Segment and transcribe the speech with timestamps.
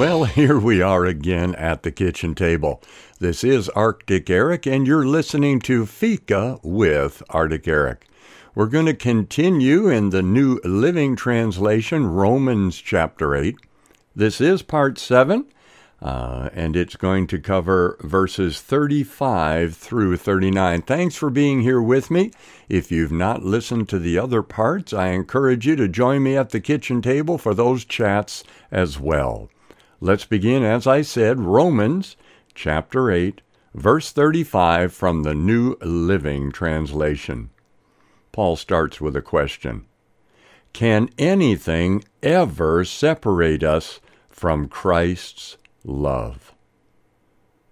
[0.00, 2.82] Well, here we are again at the kitchen table.
[3.18, 8.06] This is Arctic Eric, and you're listening to Fika with Arctic Eric.
[8.54, 13.56] We're going to continue in the New Living Translation, Romans chapter 8.
[14.16, 15.44] This is part 7,
[16.00, 20.80] uh, and it's going to cover verses 35 through 39.
[20.80, 22.30] Thanks for being here with me.
[22.70, 26.48] If you've not listened to the other parts, I encourage you to join me at
[26.48, 29.50] the kitchen table for those chats as well.
[30.02, 32.16] Let's begin, as I said, Romans
[32.54, 33.42] chapter 8,
[33.74, 37.50] verse 35 from the New Living Translation.
[38.32, 39.84] Paul starts with a question
[40.72, 44.00] Can anything ever separate us
[44.30, 46.54] from Christ's love?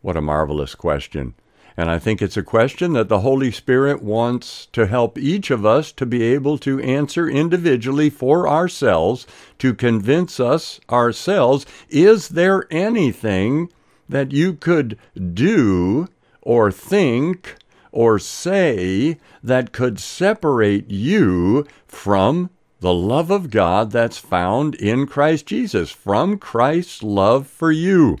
[0.00, 1.34] What a marvelous question.
[1.76, 5.66] And I think it's a question that the Holy Spirit wants to help each of
[5.66, 9.26] us to be able to answer individually for ourselves,
[9.58, 13.72] to convince us ourselves is there anything
[14.08, 14.98] that you could
[15.32, 16.08] do
[16.42, 17.56] or think
[17.90, 22.50] or say that could separate you from
[22.80, 28.18] the love of God that's found in Christ Jesus, from Christ's love for you?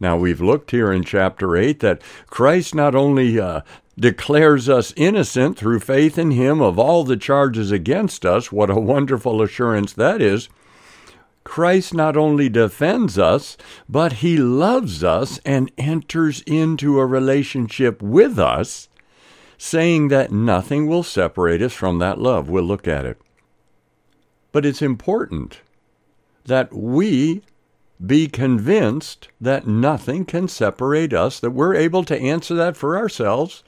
[0.00, 3.60] Now, we've looked here in chapter 8 that Christ not only uh,
[3.98, 8.80] declares us innocent through faith in Him of all the charges against us, what a
[8.80, 10.48] wonderful assurance that is.
[11.44, 13.56] Christ not only defends us,
[13.88, 18.88] but He loves us and enters into a relationship with us,
[19.58, 22.48] saying that nothing will separate us from that love.
[22.48, 23.18] We'll look at it.
[24.52, 25.60] But it's important
[26.44, 27.42] that we
[28.04, 33.62] be convinced that nothing can separate us, that we're able to answer that for ourselves.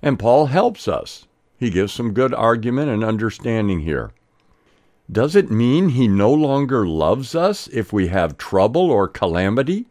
[0.00, 1.26] And Paul helps us.
[1.58, 4.10] He gives some good argument and understanding here.
[5.10, 9.86] Does it mean he no longer loves us if we have trouble or calamity,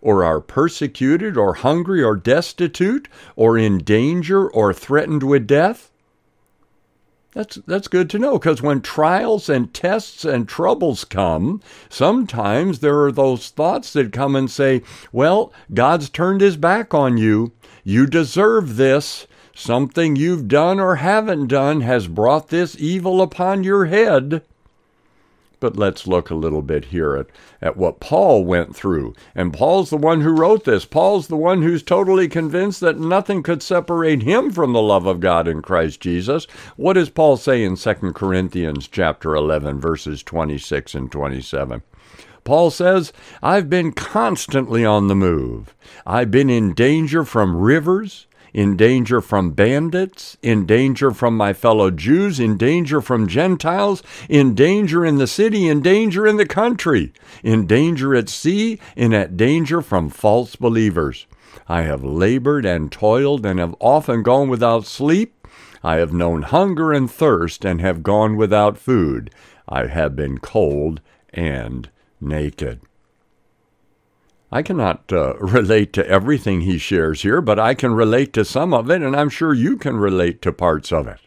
[0.00, 5.90] or are persecuted, or hungry, or destitute, or in danger, or threatened with death?
[7.34, 13.02] That's, that's good to know because when trials and tests and troubles come, sometimes there
[13.02, 17.52] are those thoughts that come and say, Well, God's turned his back on you.
[17.82, 19.26] You deserve this.
[19.52, 24.42] Something you've done or haven't done has brought this evil upon your head.
[25.64, 27.28] But let's look a little bit here at,
[27.62, 29.14] at what Paul went through.
[29.34, 30.84] And Paul's the one who wrote this.
[30.84, 35.20] Paul's the one who's totally convinced that nothing could separate him from the love of
[35.20, 36.44] God in Christ Jesus.
[36.76, 41.82] What does Paul say in 2 Corinthians chapter 11 verses 26 and 27?
[42.44, 45.74] Paul says, I've been constantly on the move.
[46.04, 51.90] I've been in danger from rivers, in danger from bandits, in danger from my fellow
[51.90, 57.12] Jews, in danger from Gentiles, in danger in the city, in danger in the country,
[57.42, 61.26] in danger at sea, in at danger from false believers.
[61.68, 65.46] I have labored and toiled and have often gone without sleep.
[65.82, 69.30] I have known hunger and thirst and have gone without food.
[69.68, 71.00] I have been cold
[71.32, 71.90] and
[72.20, 72.80] naked.
[74.54, 78.72] I cannot uh, relate to everything he shares here, but I can relate to some
[78.72, 81.18] of it, and I'm sure you can relate to parts of it.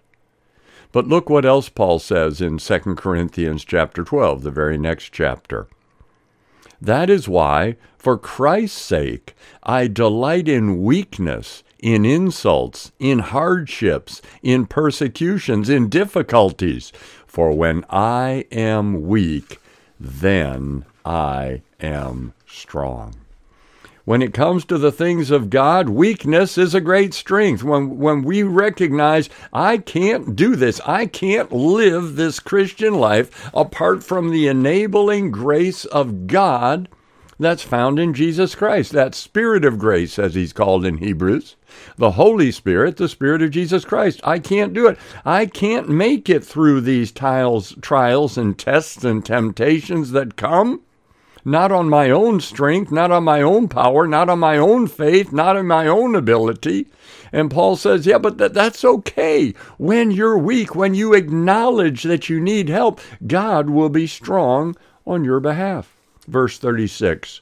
[0.94, 5.68] But look what else Paul says in 2 Corinthians chapter 12, the very next chapter.
[6.80, 14.68] That is why, for Christ's sake, I delight in weakness, in insults, in hardships, in
[14.68, 16.94] persecutions, in difficulties.
[17.26, 19.60] For when I am weak,
[20.00, 23.16] then I am strong.
[24.06, 27.62] When it comes to the things of God, weakness is a great strength.
[27.62, 34.06] When, when we recognize, I can't do this, I can't live this Christian life apart
[34.06, 36.88] from the enabling grace of God
[37.38, 41.58] that's found in Jesus Christ, that Spirit of grace, as he's called in Hebrews,
[41.98, 44.22] the Holy Spirit, the Spirit of Jesus Christ.
[44.24, 44.98] I can't do it.
[45.26, 50.82] I can't make it through these trials, trials and tests and temptations that come
[51.46, 55.32] not on my own strength, not on my own power, not on my own faith,
[55.32, 56.88] not on my own ability.
[57.32, 59.54] And Paul says, yeah, but th- that's okay.
[59.78, 64.76] When you're weak, when you acknowledge that you need help, God will be strong
[65.06, 65.96] on your behalf.
[66.28, 67.42] Verse 36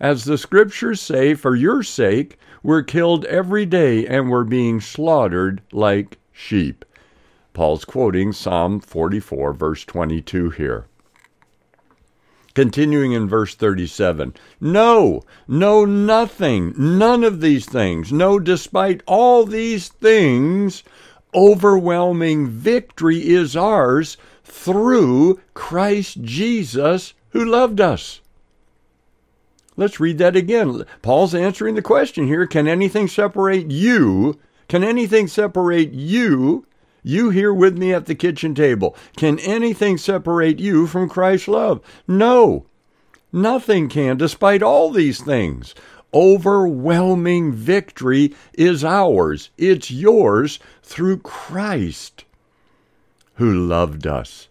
[0.00, 5.62] As the scriptures say, for your sake, we're killed every day and we're being slaughtered
[5.72, 6.84] like sheep.
[7.54, 10.86] Paul's quoting Psalm 44, verse 22 here.
[12.54, 18.12] Continuing in verse 37 No, no, nothing, none of these things.
[18.12, 20.82] No, despite all these things,
[21.34, 28.20] overwhelming victory is ours through Christ Jesus who loved us.
[29.76, 30.84] Let's read that again.
[31.00, 34.38] Paul's answering the question here Can anything separate you?
[34.68, 36.66] Can anything separate you?
[37.02, 38.96] You here with me at the kitchen table.
[39.16, 41.80] Can anything separate you from Christ's love?
[42.06, 42.66] No.
[43.32, 45.74] Nothing can, despite all these things.
[46.14, 49.50] Overwhelming victory is ours.
[49.56, 52.24] It's yours through Christ,
[53.34, 54.48] who loved us,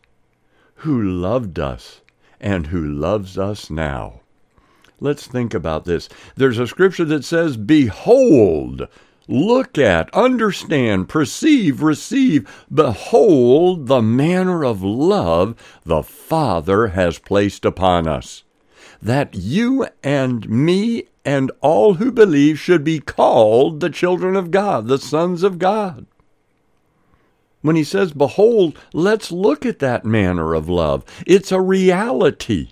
[0.76, 2.02] who loved us,
[2.40, 4.22] and who loves us now.
[5.00, 6.10] Let's think about this.
[6.36, 8.88] There's a scripture that says, Behold,
[9.28, 18.08] look at, understand, perceive, receive, behold the manner of love the Father has placed upon
[18.08, 18.44] us,
[19.02, 24.88] that you and me and all who believe should be called the children of God,
[24.88, 26.06] the sons of God.
[27.62, 31.06] When he says, Behold, let's look at that manner of love.
[31.28, 32.70] It's a reality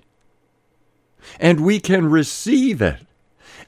[1.40, 3.00] and we can receive it.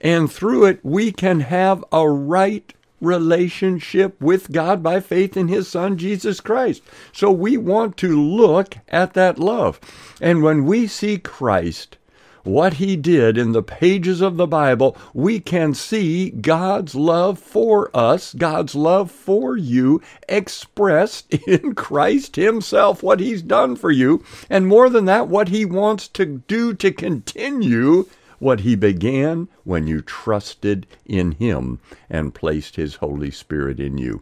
[0.02, 5.68] And through it, we can have a right relationship with God by faith in His
[5.68, 6.84] Son, Jesus Christ.
[7.14, 9.80] So we want to look at that love.
[10.20, 11.98] And when we see Christ,
[12.44, 17.96] what he did in the pages of the Bible, we can see God's love for
[17.96, 24.68] us, God's love for you, expressed in Christ Himself, what He's done for you, and
[24.68, 28.08] more than that, what He wants to do to continue
[28.42, 31.80] what He began when you trusted in Him
[32.10, 34.22] and placed His Holy Spirit in you.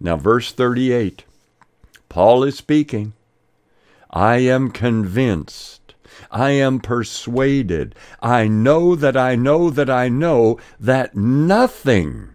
[0.00, 1.24] Now, verse 38,
[2.08, 3.12] Paul is speaking.
[4.10, 5.78] I am convinced
[6.30, 7.94] I am persuaded.
[8.20, 12.30] I know that I know that I know that nothing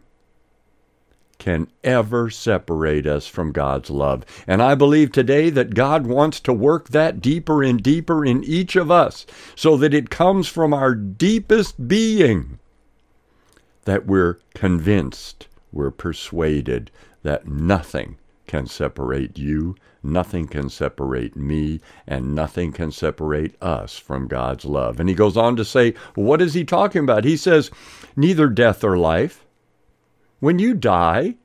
[1.43, 4.23] can ever separate us from God's love.
[4.47, 8.77] And I believe today that God wants to work that deeper and deeper in each
[8.77, 12.59] of us so that it comes from our deepest being
[13.83, 16.89] that we're convinced, we're persuaded
[17.23, 18.15] that nothing
[18.47, 19.75] can separate you
[20.05, 24.99] Nothing can separate me, and nothing can separate us from God's love.
[24.99, 27.23] And he goes on to say, what is he talking about?
[27.23, 27.71] He says,
[28.17, 29.42] neither death or life.
[30.43, 31.37] When you die,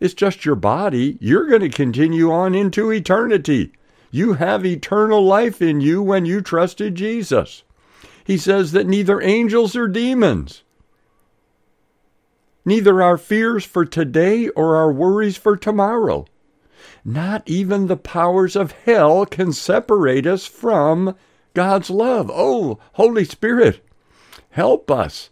[0.00, 1.18] it's just your body.
[1.20, 3.74] You're going to continue on into eternity.
[4.10, 7.64] You have eternal life in you when you trusted Jesus.
[8.24, 10.62] He says that neither angels or demons,
[12.64, 16.24] neither our fears for today or our worries for tomorrow,
[17.04, 21.14] not even the powers of hell can separate us from
[21.52, 22.30] God's love.
[22.32, 23.84] Oh, Holy Spirit,
[24.48, 25.28] help us.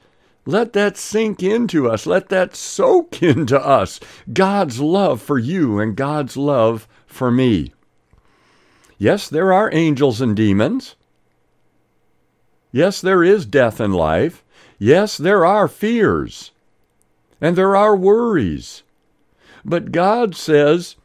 [0.46, 2.06] Let that sink into us.
[2.06, 3.98] Let that soak into us.
[4.32, 7.72] God's love for you and God's love for me.
[8.96, 10.94] Yes, there are angels and demons.
[12.72, 14.44] Yes, there is death and life.
[14.78, 16.52] Yes, there are fears.
[17.40, 18.82] And there are worries.
[19.64, 20.96] But God says,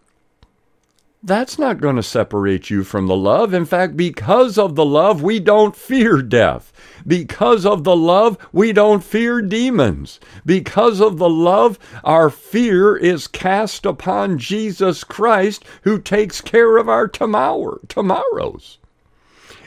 [1.23, 3.53] that's not going to separate you from the love.
[3.53, 6.73] In fact, because of the love, we don't fear death.
[7.05, 10.19] Because of the love, we don't fear demons.
[10.45, 16.89] Because of the love, our fear is cast upon Jesus Christ, who takes care of
[16.89, 18.79] our tomorrow, tomorrows.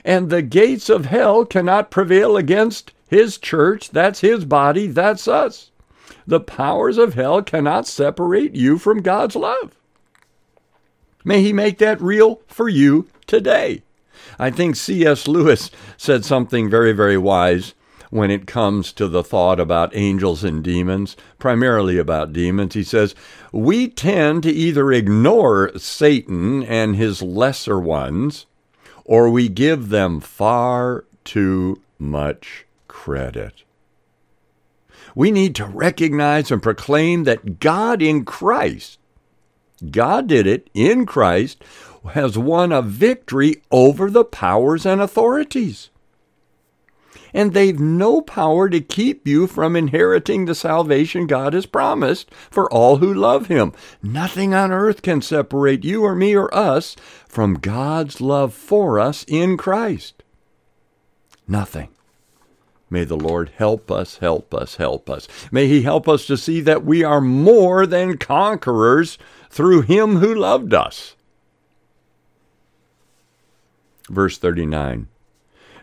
[0.05, 3.91] And the gates of hell cannot prevail against his church.
[3.91, 4.89] That's his body.
[4.89, 5.71] That's us.
[6.27, 9.75] The powers of hell cannot separate you from God's love.
[11.25, 13.83] May He make that real for you today.
[14.39, 15.27] I think C.S.
[15.27, 17.75] Lewis said something very, very wise
[18.11, 22.75] when it comes to the thought about angels and demons, primarily about demons.
[22.75, 23.15] He says,
[23.51, 28.47] We tend to either ignore Satan and his lesser ones,
[29.05, 33.65] or we give them far too much credit.
[35.17, 38.99] We need to recognize and proclaim that God in Christ
[39.93, 41.63] God did it in Christ,
[42.13, 45.91] has won a victory over the powers and authorities.
[47.33, 52.73] And they've no power to keep you from inheriting the salvation God has promised for
[52.73, 53.73] all who love Him.
[54.03, 56.95] Nothing on earth can separate you or me or us
[57.27, 60.23] from God's love for us in Christ.
[61.49, 61.89] Nothing.
[62.95, 65.27] May the Lord help us, help us, help us.
[65.51, 69.19] May He help us to see that we are more than conquerors
[69.51, 71.17] through him who loved us.
[74.09, 75.09] Verse 39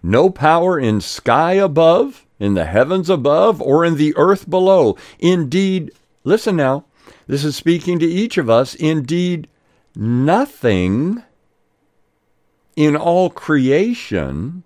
[0.01, 4.95] No power in sky above, in the heavens above, or in the earth below.
[5.19, 5.91] Indeed,
[6.23, 6.85] listen now,
[7.27, 8.73] this is speaking to each of us.
[8.73, 9.49] Indeed,
[9.97, 11.21] nothing
[12.77, 14.63] in all creation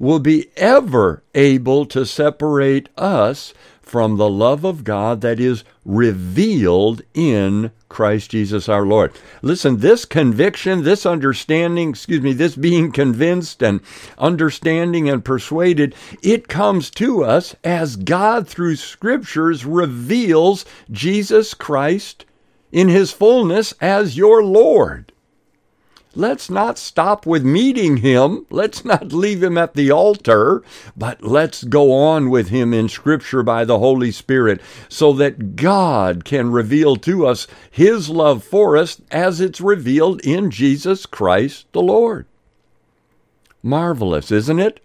[0.00, 7.02] will be ever able to separate us from the love of God that is revealed
[7.12, 9.12] in Christ Jesus our Lord.
[9.42, 13.80] Listen, this conviction, this understanding, excuse me, this being convinced and
[14.16, 22.24] understanding and persuaded, it comes to us as God through scriptures reveals Jesus Christ
[22.72, 25.12] in his fullness as your Lord.
[26.16, 28.44] Let's not stop with meeting him.
[28.50, 30.64] Let's not leave him at the altar,
[30.96, 36.24] but let's go on with him in Scripture by the Holy Spirit so that God
[36.24, 41.82] can reveal to us his love for us as it's revealed in Jesus Christ the
[41.82, 42.26] Lord.
[43.62, 44.80] Marvelous, isn't it?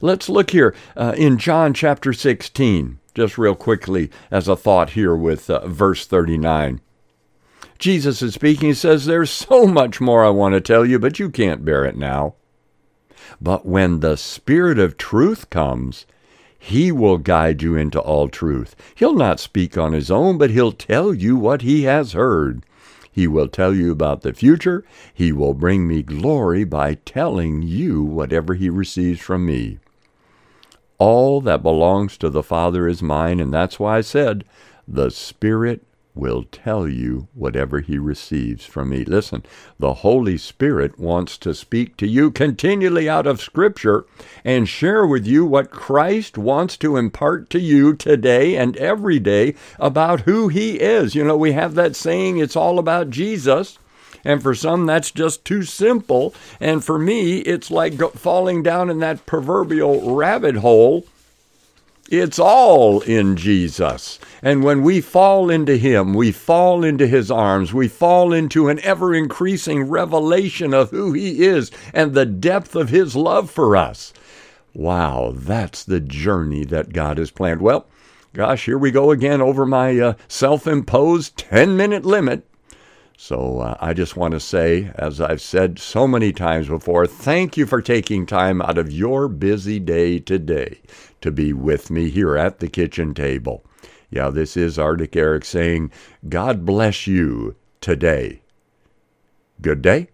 [0.00, 5.14] Let's look here uh, in John chapter 16, just real quickly as a thought here
[5.14, 6.80] with uh, verse 39.
[7.78, 8.68] Jesus is speaking.
[8.68, 11.84] He says, There's so much more I want to tell you, but you can't bear
[11.84, 12.34] it now.
[13.40, 16.06] But when the Spirit of truth comes,
[16.58, 18.74] he will guide you into all truth.
[18.94, 22.64] He'll not speak on his own, but he'll tell you what he has heard.
[23.12, 24.84] He will tell you about the future.
[25.14, 29.78] He will bring me glory by telling you whatever he receives from me.
[30.98, 34.44] All that belongs to the Father is mine, and that's why I said,
[34.88, 35.85] The Spirit
[36.16, 39.04] will tell you whatever he receives from me.
[39.04, 39.44] Listen,
[39.78, 44.06] the Holy Spirit wants to speak to you continually out of Scripture
[44.44, 49.54] and share with you what Christ wants to impart to you today and every day
[49.78, 51.14] about who he is.
[51.14, 53.78] You know, we have that saying, it's all about Jesus.
[54.24, 56.34] And for some, that's just too simple.
[56.58, 61.06] And for me, it's like falling down in that proverbial rabbit hole
[62.08, 64.18] it's all in Jesus.
[64.42, 68.78] And when we fall into Him, we fall into His arms, we fall into an
[68.80, 74.12] ever increasing revelation of who He is and the depth of His love for us.
[74.72, 77.60] Wow, that's the journey that God has planned.
[77.60, 77.86] Well,
[78.34, 82.46] gosh, here we go again over my uh, self imposed 10 minute limit.
[83.18, 87.56] So uh, I just want to say, as I've said so many times before, thank
[87.56, 90.80] you for taking time out of your busy day today
[91.26, 93.64] to be with me here at the kitchen table.
[94.08, 95.90] Yeah, this is Arctic Eric saying,
[96.28, 98.42] God bless you today.
[99.60, 100.08] Good day.